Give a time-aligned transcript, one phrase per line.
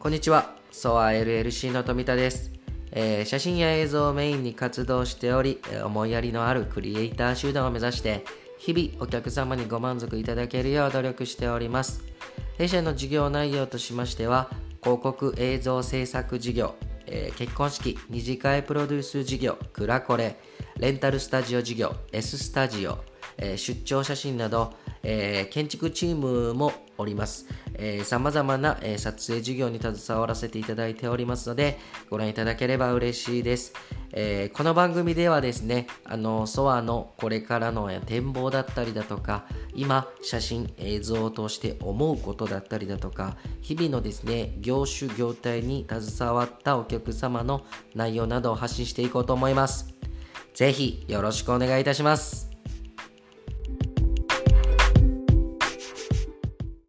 [0.00, 2.52] こんにちは、ソア LLC の富田です、
[2.92, 8.24] えー写真や映像をメインに活動しており、思いやりのあるクリエイター集団を目指して、
[8.58, 12.04] 日々お客様にご満足いただけるよう努力しております。
[12.58, 14.48] 弊社の事業内容としましては、
[14.84, 16.76] 広告映像制作事業、
[17.06, 20.36] えー結婚式、二次会プロデュース事業、クラコレ、
[20.78, 23.04] レンタルスタジオ事業、S スタジオ、
[23.38, 27.46] え出張写真など、え建築チームもおります。
[28.04, 31.78] さまざまな、え撮影事業に携わらせていただいておりますので、
[32.10, 33.72] ご覧いただければ嬉しいです。
[34.12, 47.64] えーこの番組ではですね、あの、ソアのこれからの展望だったりだとか、今、写真、映像を通して思うことだったりだとか、日々のですね、業種、業態に携わったお客様の
[47.94, 49.94] 内容などを発信していこうと思います。
[50.54, 52.47] ぜひよろしくお願いいたします。